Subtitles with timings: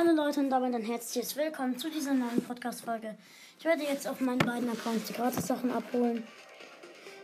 [0.00, 3.16] Hallo Leute und damit ein herzliches Willkommen zu dieser neuen Podcast-Folge.
[3.58, 6.24] Ich werde jetzt auf meinen beiden Accounts die Gratis-Sachen abholen.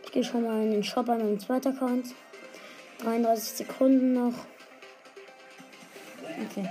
[0.03, 2.13] Ich gehe schon mal in den Shop an meinem zweiten Account.
[2.99, 4.33] 33 Sekunden noch.
[6.21, 6.69] Okay.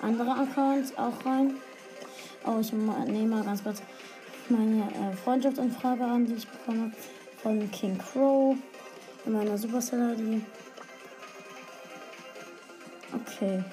[0.00, 1.56] Andere Accounts auch rein.
[2.46, 3.82] Oh, ich nehme mal ganz kurz
[4.48, 6.92] meine äh, Freundschaftsanfrage an, die ich bekommen habe.
[7.42, 8.56] Von King Crow.
[9.26, 10.40] In meiner Supercell-ID.
[13.12, 13.64] Okay.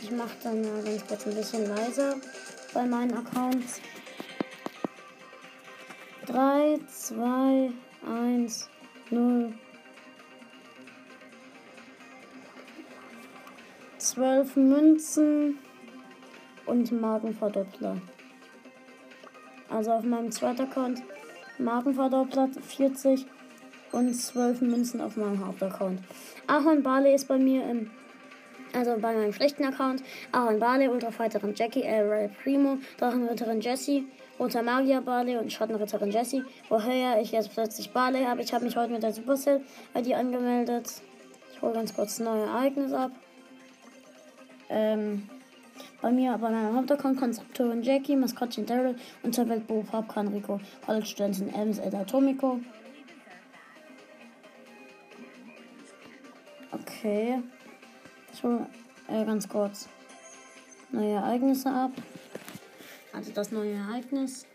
[0.00, 2.16] Ich mache dann mal ganz kurz ein bisschen leiser
[2.72, 3.80] bei meinen Accounts.
[6.26, 7.70] 3, 2,
[8.06, 8.68] 1,
[9.10, 9.52] 0.
[13.98, 15.58] 12 Münzen
[16.66, 17.96] und Markenverdoppler.
[19.68, 21.02] Also auf meinem zweiten Account
[21.58, 23.26] Markenverdoppler 40
[23.92, 26.00] und 12 Münzen auf meinem Hauptaccount.
[26.46, 27.90] Ahorn Barley ist bei mir im
[28.74, 34.06] also bei meinem schlechten Account, Aaron Barley, Ultrafighterin Jackie, El Ray Primo, Drachenritterin Jessie,
[34.38, 36.44] Roter Magier Barley und Schattenritterin Jessie.
[36.68, 38.42] Woher ich jetzt plötzlich Barley habe.
[38.42, 39.62] Ich habe mich heute mit der Supercell
[39.96, 41.02] ID angemeldet.
[41.52, 43.10] Ich hole ganz kurz neue Ereignisse ab.
[44.68, 45.28] Ähm,
[46.00, 51.94] bei mir, bei meinem Hauptaccount Konstruktorin Jackie, Maskottchen Daryl, Unterweltbo, Popkan Rico, College-Studentin Elms, El
[51.96, 52.60] Atomico.
[56.70, 57.42] Okay.
[58.40, 58.66] So,
[59.08, 59.88] äh, ganz kurz.
[60.90, 61.90] Neue Ereignisse ab.
[63.12, 64.46] Also das neue Ereignis.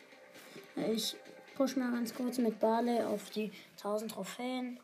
[0.75, 1.17] Ich
[1.55, 4.79] push mal ganz kurz mit Barley auf die 1000 Trophäen.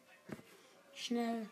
[0.94, 1.48] Schnell.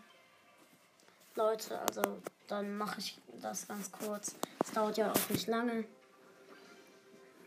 [1.35, 2.01] Leute, also
[2.47, 4.35] dann mache ich das ganz kurz.
[4.63, 5.71] Es dauert ja auch nicht lange.
[5.71, 5.85] Ein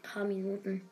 [0.03, 0.89] paar Minuten.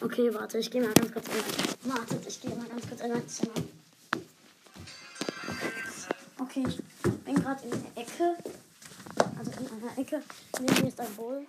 [0.00, 3.12] Okay, warte, ich gehe mal ganz kurz in Wartet, ich gehe mal ganz kurz in
[3.12, 3.54] mein Zimmer.
[6.38, 8.36] Okay, ich bin gerade in der Ecke.
[9.38, 10.22] Also in einer Ecke.
[10.60, 11.46] Neben mir ist ein Bull.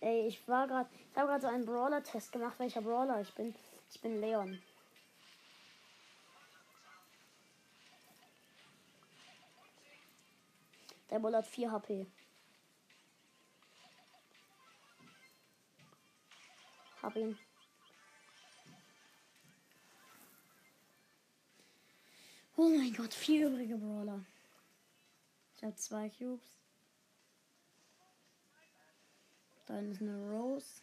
[0.00, 0.88] Ey, ich war gerade.
[1.10, 3.54] Ich habe gerade so einen Brawler-Test gemacht, welcher Brawler ich bin.
[3.90, 4.62] Ich bin Leon.
[11.10, 12.06] Der Bull hat 4 HP.
[17.02, 17.38] Hab ihn.
[22.58, 24.24] Oh mein Gott, vier übrige Brawler.
[25.54, 26.56] Ich habe zwei Cubes.
[29.66, 30.80] Dann ist eine Rose.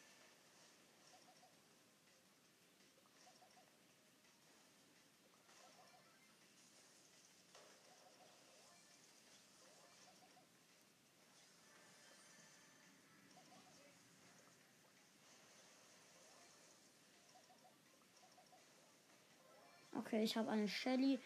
[19.95, 21.19] Okay, ich habe eine Shelly.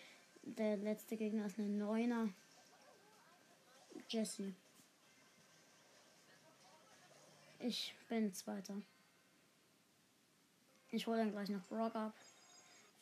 [0.55, 2.29] Der letzte Gegner ist eine Neuner.
[4.07, 4.55] Jesse.
[7.59, 8.81] Ich bin Zweiter.
[10.89, 12.15] Ich hole dann gleich noch Brock ab.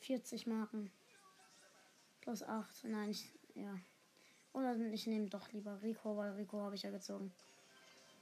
[0.00, 0.90] 40 Marken.
[2.20, 2.84] Plus 8.
[2.84, 3.30] Nein, ich.
[3.54, 3.78] Ja.
[4.52, 7.32] Oder ich nehme doch lieber Rico, weil Rico habe ich ja gezogen.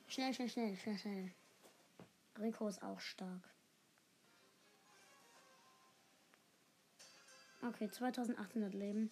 [0.06, 1.32] Schnell, schnell, schnell, schnell, schnell.
[2.38, 3.48] Rico ist auch stark.
[7.66, 9.10] Okay, 2800 Leben.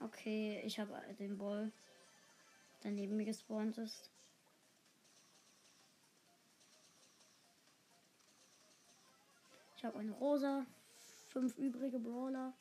[0.00, 1.70] Okay, ich habe den Ball,
[2.82, 4.10] der neben mir gespawnt ist.
[9.76, 10.64] Ich habe eine rosa,
[11.32, 12.52] fünf übrige Brawler.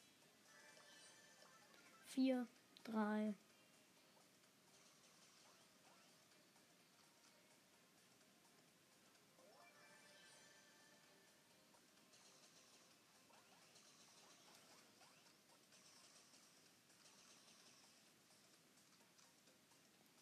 [2.05, 2.47] Vier,
[2.85, 3.35] drei.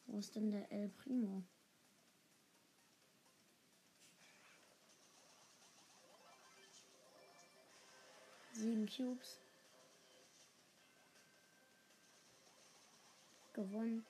[0.08, 1.44] Wo ist denn der El Primo?
[8.90, 9.40] Cubes.
[13.54, 14.06] Gewonnen.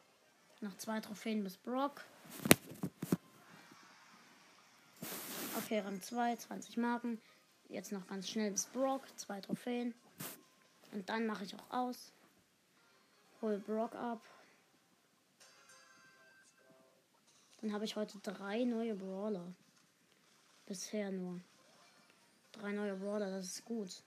[0.61, 2.01] Noch zwei Trophäen bis Brock.
[5.57, 7.21] Okay, Rang 2, 20 Marken.
[7.67, 9.03] Jetzt noch ganz schnell bis Brock.
[9.17, 9.93] Zwei Trophäen.
[10.91, 12.11] Und dann mache ich auch aus.
[13.41, 14.21] Hol Brock ab.
[17.61, 19.53] Dann habe ich heute drei neue Brawler.
[20.65, 21.41] Bisher nur.
[22.51, 24.03] Drei neue Brawler, das ist gut.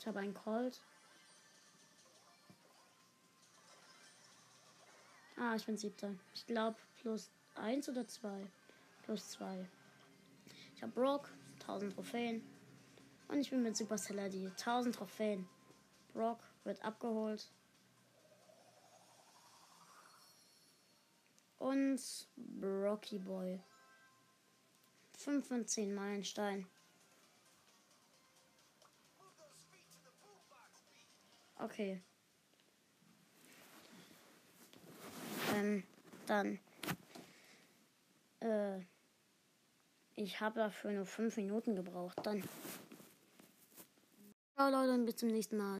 [0.00, 0.80] Ich habe einen Colt.
[5.36, 6.14] Ah, ich bin siebter.
[6.32, 8.46] Ich glaube plus eins oder zwei.
[9.02, 9.68] Plus zwei.
[10.74, 11.28] Ich habe Brock,
[11.60, 12.42] 1000 Trophäen.
[13.28, 15.46] Und ich bin mit Super Saladin, 1000 Trophäen.
[16.14, 17.50] Brock wird abgeholt.
[21.58, 22.00] Und
[22.62, 23.60] Rocky Boy.
[25.18, 26.66] 5 von 10 Meilenstein.
[31.62, 32.00] Okay.
[35.54, 35.82] Ähm,
[36.26, 36.58] dann.
[38.40, 38.80] Äh,
[40.16, 42.18] ich habe dafür nur fünf Minuten gebraucht.
[42.22, 42.42] Dann.
[44.54, 45.68] Ciao Leute und bis zum nächsten Mal.